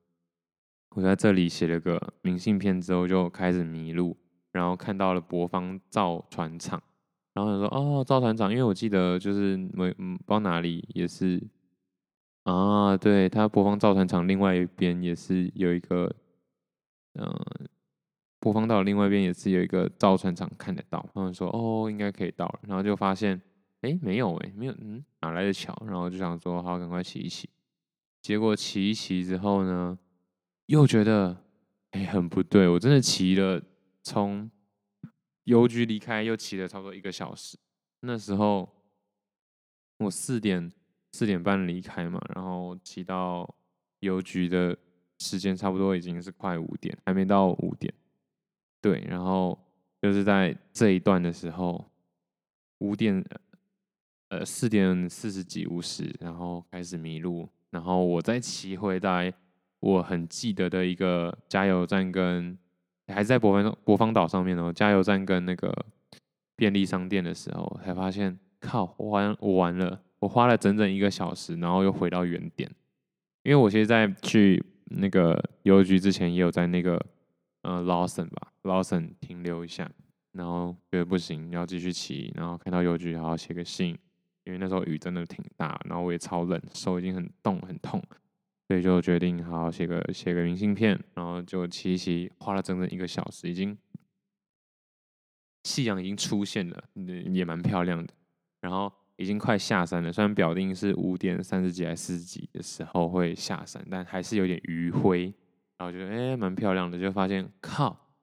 [0.91, 4.15] 我在这里写了个明信片之后，就开始迷路，
[4.53, 6.81] 然后看到了博芳造船厂，
[7.33, 11.43] 然后想说哦，造船厂，因为我记得就是没嗯，不知道哪里也是
[12.43, 16.05] 啊，对，它博芳造船厂另外一边也是有一个，
[17.15, 17.45] 嗯、呃，
[18.39, 23.41] 博芳岛另外一边也是有一个造船厂看得到，他们说哦，应该可以到了，然后就发现
[23.83, 25.77] 哎，没有哎，没有，嗯，哪来的桥？
[25.85, 27.49] 然后就想说好，赶快骑一骑，
[28.21, 29.99] 结果骑一骑之后呢？
[30.67, 31.43] 又觉得
[31.91, 33.61] 哎、很不对，我真的骑了
[34.01, 34.49] 从
[35.43, 37.57] 邮局离开，又骑了差不多一个小时。
[37.99, 38.67] 那时候
[39.97, 40.71] 我四点
[41.11, 43.53] 四点半离开嘛，然后骑到
[43.99, 44.75] 邮局的
[45.19, 47.93] 时间差不多已经是快五点，还没到五点。
[48.81, 49.57] 对，然后
[50.01, 51.91] 就是在这一段的时候，
[52.79, 53.23] 五点
[54.33, 59.31] 呃四点四十几五十，然后开始迷路，然后我再骑回来。
[59.79, 62.57] 我很记得的一个加油站，跟
[63.07, 65.71] 还是在博方博方岛上面哦，加油站跟那个
[66.55, 72.71] 便利商店的时候，才发现靠，我完我完了，我花了整整一个小时，然后又回到原点。
[73.43, 76.99] 因为我其实在去那个邮局之前，也有在那个
[77.63, 79.91] 呃 Lawson 吧，Lawson 停留一下，
[80.31, 83.97] 然后觉得不行，要继续骑，然后看到邮局，然后写个信，
[84.45, 88.01] 因为那时候雨真的挺大，然后我也超冷，手已经很冻很痛。
[88.67, 93.77] 所以就决定好好写个写个明信片，然后就骑一骑，花了整整一个小时，已经
[95.63, 96.83] 夕阳已经出现了，
[97.33, 98.13] 也蛮漂亮的。
[98.61, 105.33] 然后已经快下山了，虽然表定是五点三十几还四十几的时候会下山，但还是有点余晖。
[105.77, 108.15] 然后觉得哎，蛮漂亮的，就发现靠，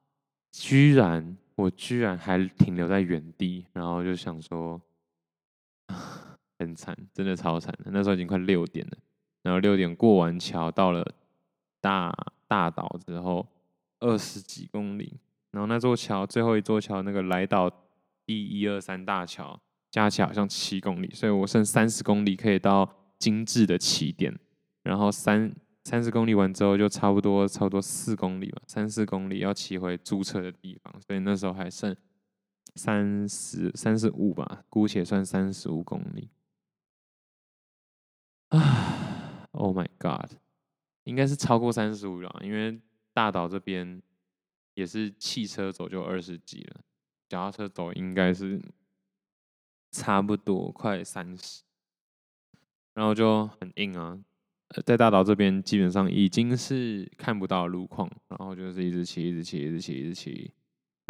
[0.52, 4.80] 居然我居然还停留在原地，然后就想说，
[6.58, 7.90] 很惨，真的超惨的。
[7.90, 8.98] 那时候已经快六点了。
[9.42, 11.02] 然后六点过完桥，到了
[11.80, 12.14] 大
[12.46, 13.46] 大岛之后，
[14.00, 15.18] 二十几公里。
[15.50, 17.70] 然后那座桥最后一座桥，那个来岛
[18.26, 19.58] 第一二三大桥，
[19.90, 24.38] 加起来好像七公里，所以我剩三十公里可以到精致的起点。
[24.82, 25.52] 然后三
[25.84, 31.96] 三十公里完之后，就差不多差不多四公里吧，三四公里要骑回租车的地方，所以那时候还剩
[32.82, 36.30] 三十三十五吧，姑且算三十五公里。
[38.48, 38.96] 啊。
[39.52, 40.38] Oh my god，
[41.02, 42.80] 应该是超过三十五了，因为
[43.12, 44.00] 大岛这边
[44.74, 46.80] 也是汽车走就二十几了，
[47.28, 48.62] 脚踏车走应该是
[49.90, 51.64] 差不多快三十，
[52.94, 54.18] 然后就很硬啊。
[54.86, 60.54] 在大岛这边基本上已经是看不到路况，然后就是一直骑，一直骑，一直骑，一直骑，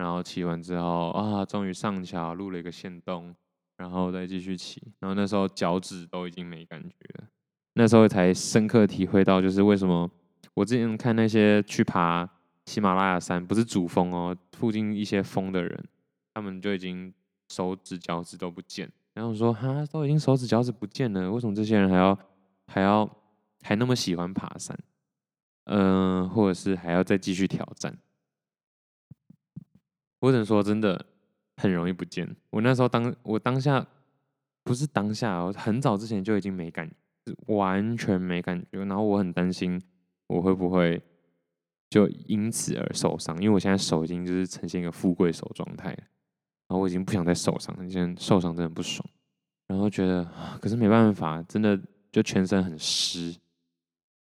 [0.01, 3.37] 然后骑完之后啊，终于上桥，录了一个线动，
[3.77, 7.29] 然后再继续骑，然后那时候脚趾都已经没感觉了。
[7.75, 10.11] 那时候才深刻体会到，就是为什么
[10.55, 12.27] 我之前看那些去爬
[12.65, 15.85] 喜马拉雅山，不是主峰哦，附近一些峰的人，
[16.33, 17.13] 他们就已经
[17.51, 18.91] 手指脚趾都不见。
[19.13, 22.19] 然后说哈，都已经手指脚趾不见了，为什么这些人还要
[22.67, 23.09] 还要
[23.61, 24.79] 还那么喜欢爬山？
[25.67, 27.95] 嗯、或者是还要再继续挑战？
[30.21, 31.05] 我只能说，真的
[31.57, 32.37] 很容易不见。
[32.51, 33.87] 我那时候当我当下
[34.63, 36.91] 不是当下，我很早之前就已经没感。
[37.47, 39.81] 完全没感觉，然后我很担心
[40.27, 41.01] 我会不会
[41.89, 49.07] 就因此而受伤，因为我现在手已经就是呈现一个富贵手状态，然后我已经不想再受伤了，现在受伤真的不爽，
[49.69, 50.25] 然后觉得
[50.61, 51.79] 可是没办法，真的
[52.11, 53.37] 就全身很湿，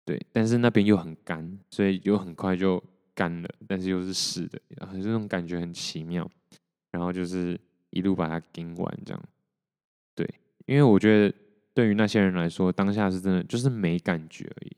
[0.04, 2.80] 对，但是那边又很干，所以又很快就
[3.14, 6.30] 干了，但是又是湿的，然后这种感觉很奇妙，
[6.90, 7.58] 然后就是
[7.90, 9.22] 一路把它盯完这样，
[10.14, 10.28] 对，
[10.66, 11.34] 因为我觉得。
[11.76, 14.76] 对于那些人来说，当下是真的就是没感觉而已。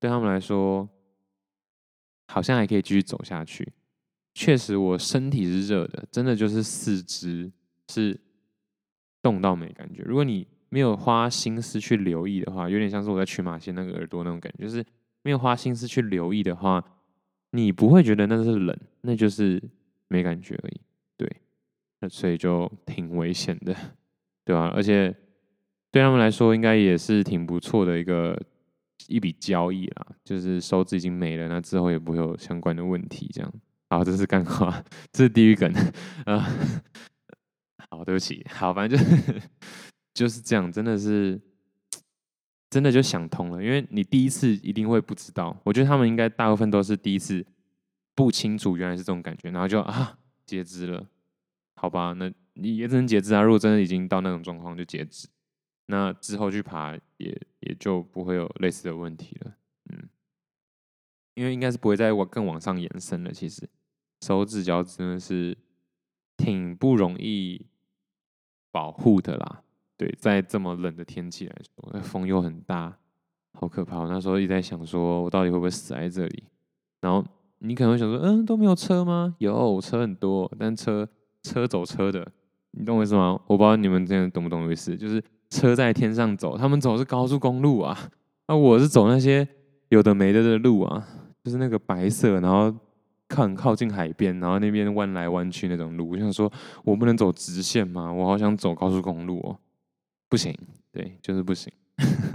[0.00, 0.88] 对他们来说，
[2.26, 3.72] 好像还可以继续走下去。
[4.34, 7.52] 确实我身体是热的，真的就是四肢
[7.88, 8.20] 是
[9.22, 10.02] 冻到没感觉。
[10.02, 14.84] 如果你没有花心思去留意的话，有点像是我在取马县那个耳朵那种感觉，就是
[15.22, 16.84] 没有花心思去留意的话，
[17.52, 19.62] 你不会觉得那是冷，那就是
[20.08, 20.80] 没感觉而已。
[21.16, 21.30] 对，
[22.00, 23.74] 那所以就挺危险的，
[24.44, 24.70] 对吧？
[24.74, 25.14] 而且
[25.90, 28.38] 对他们来说，应该也是挺不错的一个。
[29.08, 33.28] 一笔交易啦，就是手指已经没了，那之后也不会有相关的问题。
[33.34, 33.52] 这样，
[33.90, 34.80] 好，这是干话，
[35.12, 35.68] 这是地狱梗
[36.24, 36.48] 啊、
[37.90, 39.42] 好，对不起，好，反正就是
[40.14, 41.38] 就是这样，真的是
[42.72, 43.62] 真的就想通了。
[43.62, 47.44] 因为你第一次一定会不知道，我觉得他们应该大部分都是第一次
[48.14, 51.06] 不清楚原来是这种感觉，然后就啊截肢了，
[51.74, 53.42] 好吧，那你也只能截肢啊。
[53.42, 55.28] 如果真的已经到那种状况，就截肢。
[55.86, 59.54] 那之后去爬也也就不会有类似的问题了，
[59.90, 60.08] 嗯，
[61.34, 63.30] 因为应该是不会再往更往上延伸了。
[63.32, 63.68] 其实
[64.22, 65.54] 手指脚真的是
[66.38, 67.66] 挺不容易
[68.70, 69.62] 保护的啦，
[70.02, 72.96] 对，在这么冷的天气来说，风又很大，
[73.52, 74.00] 好可怕。
[74.00, 76.44] 我那时候一直在想，说我到底会不会死在这里？
[77.00, 77.24] 然后
[77.58, 79.34] 你可能会想说，嗯，都没有车吗？
[79.38, 81.08] 有车很多，但车
[81.42, 82.26] 车走车的，
[82.72, 83.38] 你懂我意思吗？
[83.46, 85.22] 我不知道你们这样懂不懂意思，就是。
[85.52, 87.94] 车在天上走，他们走的是高速公路啊，
[88.48, 89.46] 那我是走那些
[89.90, 91.06] 有的没的的路啊，
[91.44, 92.74] 就是那个白色，然后
[93.28, 96.08] 靠靠近海边，然后那边弯来弯去那种路。
[96.08, 96.50] 我想说，
[96.84, 98.10] 我不能走直线吗？
[98.10, 99.58] 我好想走高速公路哦，
[100.32, 100.56] 不行，
[100.90, 101.70] 对，就是不行。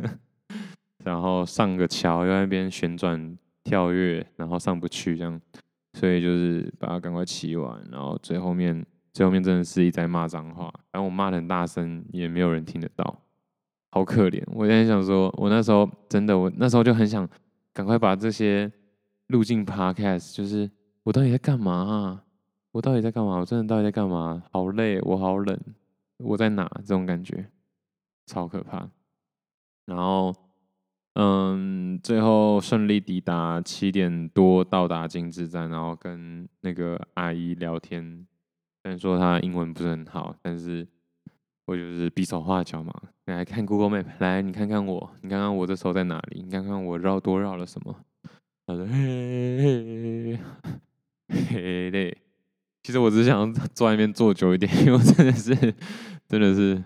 [1.04, 5.42] 然后上个桥又在那边旋转跳跃，然后上不去这样，
[5.94, 8.86] 所以就是把它赶快骑完，然后最后面。
[9.14, 13.24] 最后面真的是一直在骂脏话，然后我骂的很大声，也没有人听得到，
[13.90, 14.44] 好可怜。
[14.54, 17.28] 我现在想说，我那时候真的，我那时候就很想
[17.74, 18.72] 赶快把这些
[19.30, 20.70] 路径 Podcast，就是
[21.02, 22.24] 我到底在干嘛啊？
[22.74, 23.40] 我到底在干嘛？
[23.40, 24.44] 我真的到底在干嘛？
[24.52, 25.60] 好累，我好冷，
[26.18, 26.70] 我在哪？
[26.82, 27.50] 这种感觉
[28.28, 28.88] 超可怕。
[29.88, 30.36] 然后，
[31.14, 38.28] 嗯，最后顺利抵达，七点多到达金枝站，然后跟那个阿姨聊天。
[38.84, 40.88] 虽然说他英文不是很好，但是
[41.66, 42.94] 我就是比手画脚嘛。
[43.26, 46.44] 你来看 Google Map，来你看看我，你看看我这时候在哪里？
[46.44, 47.96] 你看看我绕多绕了什么？
[48.66, 50.38] 他说嘿
[51.28, 52.18] 嘿嘿嘞。
[52.84, 55.54] 其实我只是想坐在那边坐久一点，因为真的是
[56.28, 56.82] 真的是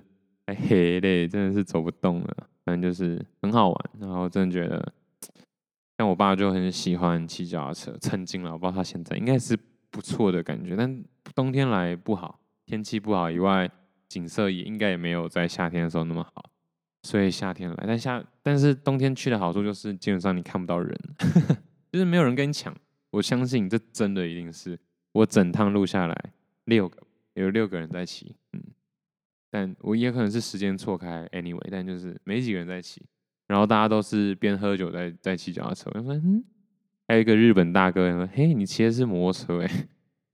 [0.52, 2.48] 哎嘿嘞，真的是走不动了。
[2.66, 4.94] 反正就是很好玩，然后真的觉得，
[5.98, 9.58] 像我爸就很喜欢骑脚踏车，曾经了，我不知道他现在应该是。
[9.94, 11.04] 不错的感觉，但
[11.36, 13.70] 冬天来不好，天气不好以外，
[14.08, 16.50] 景色也应该也没有在夏天的时候那么好，
[17.04, 20.98] 所以夏天来，但夏但是冬天去的好处就是基本上你看不到人，
[21.92, 22.74] 就是没有人跟你抢。
[23.10, 24.80] 我相信这真的一定是
[25.12, 26.16] 我整趟路下来
[26.64, 26.98] 六个
[27.34, 28.64] 有六个人在骑，嗯，
[29.52, 33.06] 但我也可能是时间错开，anyway，但就是没几个人在骑，
[33.48, 36.44] 然后大家都是边喝酒在在骑脚踏车，我说嗯。
[37.08, 39.88] 还有一个日本大哥说：“嘿，你骑的是摩托车哎，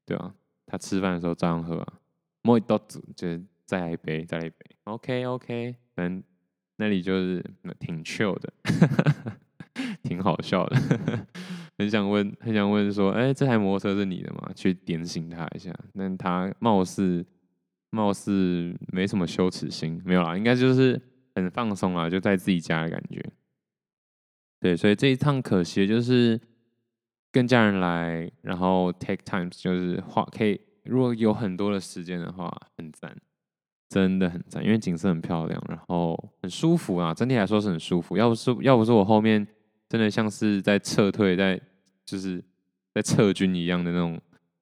[0.05, 0.31] 对啊，
[0.67, 1.93] 他吃饭的时候照样喝啊，
[2.43, 3.27] 摸一刀子就
[3.65, 4.57] 再来一杯，再来一杯。
[4.83, 6.23] OK OK，反正
[6.75, 7.43] 那里就是
[7.79, 8.53] 挺 chill 的，
[10.03, 10.79] 挺好笑的。
[11.79, 14.51] 很想问，很想问说，哎，这台摩托车是你的吗？
[14.55, 15.73] 去点醒他一下。
[15.95, 17.25] 但他貌似
[17.89, 21.01] 貌似没什么羞耻心，没有啦，应该就是
[21.35, 23.23] 很放松啦，就在自己家的感觉。
[24.59, 26.39] 对，所以这一趟可惜就是。”
[27.29, 33.15] 跟家人来，然后 take times 就是花可以，如果有很多的时间的话，很赞，
[33.89, 38.17] 真的很赞，因为景色很漂亮，然后很舒服啊，整体来说是很舒服。
[38.17, 39.45] 要不是要不是我后面
[39.87, 41.61] 真的像是在撤退，在
[42.05, 42.43] 就是
[42.95, 44.19] 在撤军一样的那种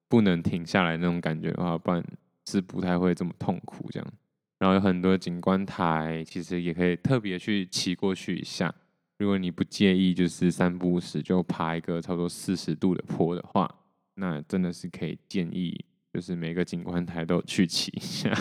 [0.08, 2.04] 不能停下来那种感觉的话，不然
[2.46, 4.12] 是不太会这么痛苦这样。
[4.58, 8.74] 然后有很多景观台，其实也可以特别去骑过去一下。
[9.18, 13.68] 如果你不介意，就是三不五时就爬一个差不多四十度的坡的话，
[14.14, 18.32] 那真的是可以建议，就是每个景观台都去骑一下。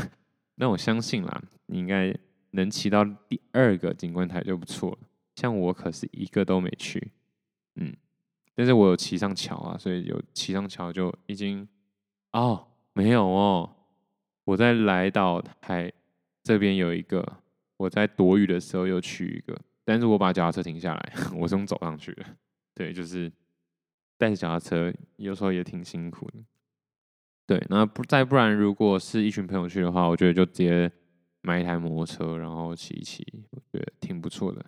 [0.56, 2.14] 那我相信啦，你应该
[2.51, 4.97] 能骑到第二个景观台就不错了。
[5.36, 7.12] 像我可是一个都没去，
[7.76, 7.93] 嗯，
[8.53, 11.68] 但是我有骑上桥啊，所以有骑上桥就已经
[12.32, 13.70] 哦，没有哦，
[14.46, 15.91] 我在来到台
[16.43, 17.39] 这边有一个，
[17.78, 19.60] 我在躲雨的时候又去一个。
[19.84, 22.26] 但是我把脚踏车停下来， 我是用走上去的。
[22.74, 23.32] 对，就是
[24.18, 26.34] 带着脚踏车，有时候也挺辛苦的。
[27.46, 30.91] 对，那不再不然，如果是一群朋友去的话，我觉得就直接
[31.41, 34.66] 买一台摩托车，然后骑一骑，我觉得挺不错的。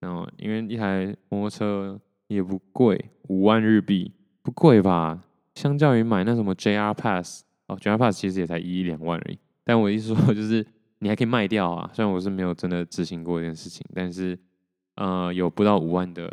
[0.00, 4.12] 然后因为一台摩托车也不贵，五万日币
[4.42, 5.22] 不贵吧？
[5.54, 9.38] 相较于买那什么 JR Pass 哦，JR Pass 其实也才一两万而已。
[9.64, 10.64] 但我意思说，就是
[11.00, 11.90] 你还可以卖掉啊。
[11.92, 14.38] 虽然我是没有真的执行过这件事情，但是
[14.94, 16.30] 呃，有不到五万的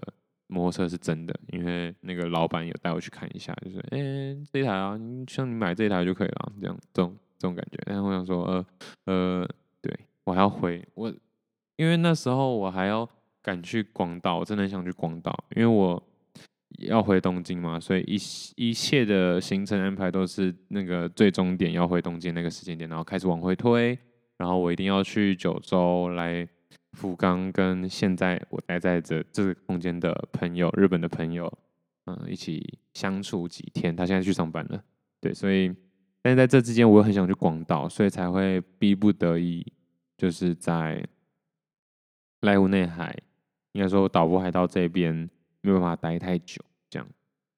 [0.47, 7.79] 摩托车是真的，因为那个老板有带我去看一下，就是哎、这一台啊，像你买这一台就可以了，这样这种这种感觉。
[7.85, 8.65] 但是我想说，呃
[9.05, 9.49] 呃，
[9.81, 9.91] 对
[10.23, 11.11] 我还要回我，
[11.75, 13.09] 因为那时候我还要
[13.41, 16.01] 赶去广岛，我真的很想去广岛，因为我。
[16.79, 18.17] 要回东京嘛，所以一
[18.55, 23.97] 一切的行程安排都是那个最终点要回东京那个时间点，然后开始往回推，
[24.37, 26.47] 然后我一定要去九州来
[26.93, 31.51] 福冈，跟现在我待在这这个空间的朋友，日本的朋友，
[32.05, 33.95] 嗯，一起相处几天。
[33.95, 34.83] 他现在去上班了，
[35.21, 35.73] 对，所以
[36.21, 39.65] 但是在这之间，我又很想去广岛，所以才会逼不得已，
[40.17, 41.03] 就是在
[42.41, 43.15] 濑户内海，
[43.73, 45.29] 应该说岛国海道这边。
[45.63, 47.07] 没有办法待太久，这样，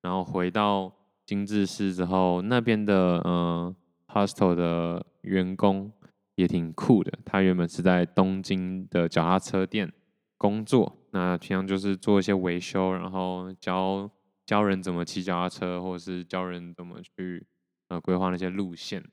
[0.01, 0.93] 然后回到
[1.26, 3.76] 精致市之后，那边的嗯、呃、
[4.08, 5.91] hostel 的员工
[6.36, 7.12] 也挺酷的。
[7.26, 9.91] 他原本是在东京的脚踏车店
[10.38, 14.08] 工作，那平常就是做一些维修，然后教
[14.45, 17.43] 教人怎么骑脚踏车，或者是教人怎么去
[17.88, 19.03] 呃规划那些路线。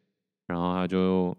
[0.47, 1.34] 然后他就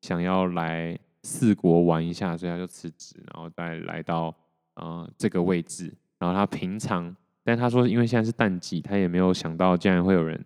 [0.00, 4.34] 想要来四国玩一下，所以他就辞职，然后再来到
[4.74, 5.94] 呃这个位置。
[6.18, 7.14] 然后他平常，
[7.44, 10.42] 但他说因为现在是淡季，他也没有想到竟然会有人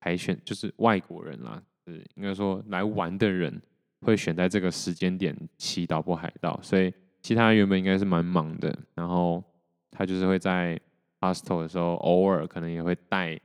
[0.00, 3.60] 海选，就是外国人啦，是应该说来玩的人
[4.00, 8.74] 会选在这个时间点骑岛波海盗，所以其他原本应该是蛮忙的。
[8.94, 9.42] 然后
[9.90, 10.80] 他就是会在
[11.20, 13.38] hostel 的时候，偶尔可能也会带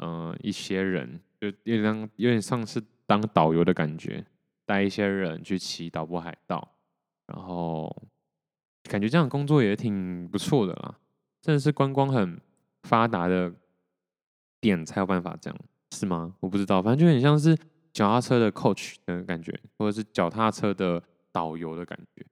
[0.00, 4.24] 嗯、一些人，就有点像有点像是当导游的感觉，
[4.64, 6.76] 带一些人去骑岛波海盗，
[7.26, 7.90] 然后
[8.84, 10.94] 感觉这样工作也挺不错的啦。
[11.40, 12.40] 真的是观光很
[12.82, 13.52] 发达的
[14.60, 15.58] 点才有办法这样，
[15.92, 16.34] 是吗？
[16.40, 17.56] 我不知道，反正就很像是
[17.92, 22.26] 脚踏车的 coach 的感觉，或者是脚踏车的导游的感觉，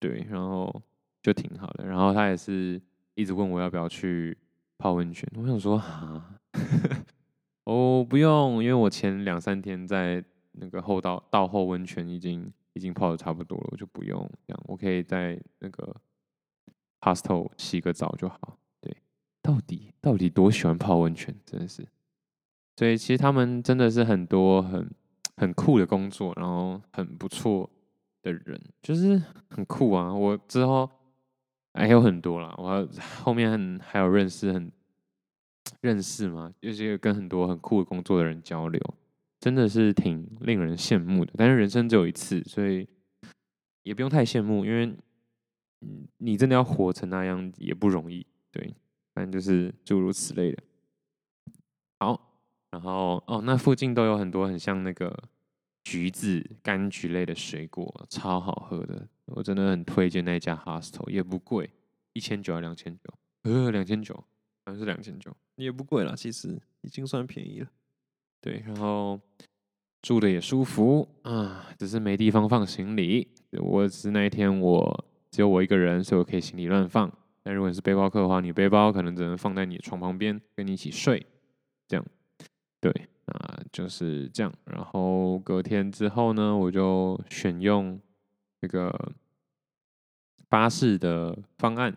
[0.00, 0.82] 对，然后
[1.22, 1.86] 就挺好的。
[1.86, 2.80] 然后他也是
[3.14, 4.36] 一直问我要不要去
[4.78, 6.38] 泡温泉，我想说啊，
[7.64, 15.94] 哦不用，因为我前两三天在那个后道道后温泉已经已经泡的差不多了，我就不用这样，我可以在那个。
[17.06, 18.96] Hostel 洗个澡就好，对，
[19.40, 21.86] 到底到底多喜欢泡温泉，真的是，
[22.74, 24.90] 所以其实他们真的是很多很
[25.36, 27.70] 很酷的工作，然后很不错
[28.22, 30.12] 的人，就是很酷啊。
[30.12, 30.90] 我之后
[31.74, 32.88] 还有很多啦，我
[33.22, 34.72] 后面很还有认识很
[35.80, 38.80] 认识嘛，就是跟很多很酷的工作的人交流，
[39.38, 41.32] 真的是挺令人羡慕的。
[41.36, 42.88] 但是人生只有一次，所以
[43.84, 44.92] 也不用太羡慕，因为。
[46.18, 48.74] 你真的要活成那样也不容易，对，
[49.14, 50.62] 反正就是诸如此类的。
[51.98, 55.28] 好，然后哦，那附近都有很多很像那个
[55.84, 59.08] 橘子、柑橘类的水果，超好喝的。
[59.26, 61.70] 我真的很推荐那家 hostel，也不贵，
[62.12, 63.14] 一千九还两千九？
[63.42, 67.68] 呃，两千九，好像是两千九，也不贵啦，其实已经算便宜了。
[68.40, 69.20] 对，然后
[70.02, 73.28] 住的也舒服啊，只是没地方放行李。
[73.52, 75.05] 我是那一天我。
[75.36, 77.12] 只有我一个人，所以我可以行李乱放。
[77.42, 81.26] 但如果你是背包客的话，你背包可能只能放在你床旁边，跟你一起睡。
[81.86, 82.06] 这样，
[82.80, 82.90] 对，
[83.26, 84.50] 啊，就是这样。
[84.64, 88.00] 然后隔天之后呢，我就选用
[88.62, 89.12] 这个
[90.48, 91.94] 巴士的方案，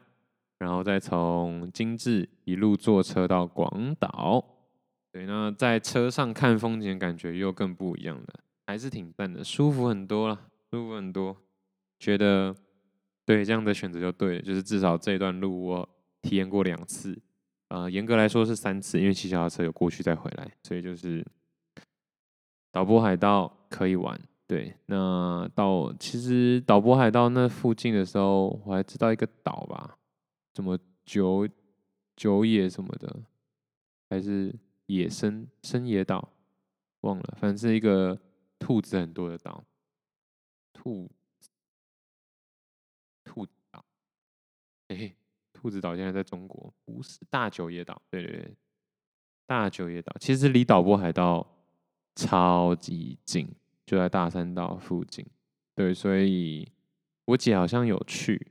[0.58, 4.44] 然后再从精致一路坐车到广岛。
[5.14, 11.38] 对，那在车上看风景，感觉又更不一样了，还是挺赞的，舒服很多了，舒服很多，
[11.98, 12.54] 觉得。
[13.30, 17.16] 对，这样的选择就对了，就是至少这段路我体验过两次，
[17.68, 21.24] 呃，严格来说是三次，因为骑小踏车有过去再回来，所以就是
[22.72, 24.20] 岛波海盗可以玩。
[24.48, 29.96] 对，那到其实岛波海盗那附近的时候，我还知道一个岛吧，
[30.56, 30.76] 什么
[31.06, 31.48] 九
[32.16, 33.16] 九野什么的，
[34.10, 34.52] 还是
[34.88, 36.34] 野生深野岛，
[37.02, 38.20] 忘了，反正是一个
[38.58, 39.64] 兔子很多的岛，
[40.74, 41.08] 兔。
[44.90, 45.12] 哎，
[45.54, 48.00] 兔子岛现在在中国，不是大久野岛。
[48.12, 48.54] 对对对，
[49.48, 51.48] 大久野岛其实离岛波海道
[52.16, 53.48] 超级近，
[53.86, 55.26] 就在大三岛附近。
[55.76, 56.68] 对，所以
[57.26, 58.48] 我姐好像有去。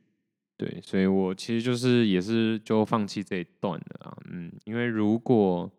[0.57, 4.17] 对，所以我其实就是也是就放弃这一段了啊。
[4.31, 5.71] 嗯，因为如果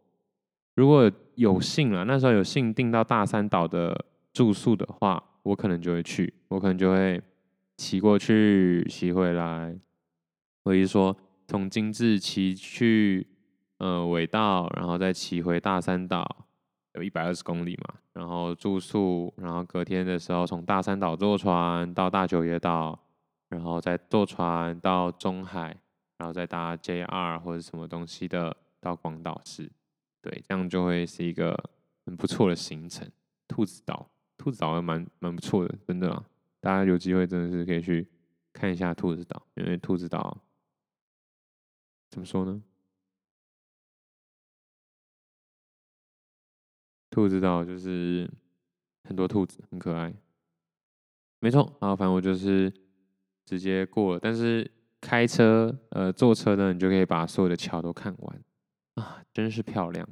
[0.76, 7.22] 如果有幸了，那时候有幸订到大三岛的住宿的话，我可能就会去，我可能就会
[7.76, 9.78] 骑过去，骑回来。
[10.64, 11.16] 所以说，
[11.48, 13.26] 从精致骑去
[13.78, 16.46] 呃尾道，然后再骑回大三岛，
[16.94, 23.00] 有一百二十公里嘛，然后住宿，然后隔天的时候从大三岛坐船到大久野岛，
[23.50, 25.76] 然后再坐船到中海，
[26.18, 29.72] 然后再搭 JR 或者什么东西的到广岛市，
[30.22, 31.58] 对，这样就会是一个
[32.06, 33.10] 很不错的行程。
[33.48, 34.08] 兔子岛，
[34.38, 36.24] 兔子岛还蛮蛮不错的，真的啊，
[36.60, 38.08] 大家有机会真的是可以去
[38.54, 40.38] 看一下兔子岛，因为兔子岛
[42.10, 42.62] 怎么说呢？
[47.10, 48.30] 兔子岛就是
[49.04, 50.14] 很多兔子，很可爱。
[51.40, 52.72] 没错，啊，反正我就是
[53.46, 54.20] 直接过了。
[54.20, 54.70] 但是
[55.02, 58.44] 开车，呃，坐车呢，你就可以把所有的桥都看完
[58.96, 60.08] 啊，真是漂亮。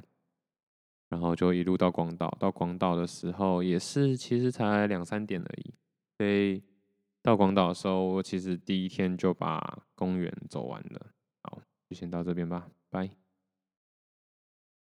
[1.08, 5.74] 然后就一路到广岛，到广岛的时候也是，其实才两三点而已。
[6.18, 6.62] 所以
[7.22, 11.06] 到广岛的时候，我其实第一天就把公园走完了。
[11.88, 13.27] 就先到这边吧，拜。